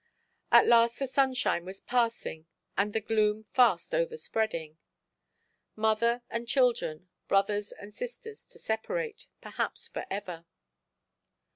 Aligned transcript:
At 0.51 0.65
last 0.65 0.97
the 0.97 1.05
sunshine 1.05 1.63
was 1.63 1.79
passing 1.79 2.47
and 2.75 2.91
the 2.91 3.01
gloom 3.01 3.43
fast 3.53 3.93
overspreading. 3.93 4.79
Mother 5.75 6.23
and 6.27 6.47
children, 6.47 7.09
brothers 7.27 7.71
and 7.71 7.93
sisters 7.93 8.43
to 8.47 8.57
separate, 8.57 9.27
perhaps 9.41 9.87
forever. 9.87 10.47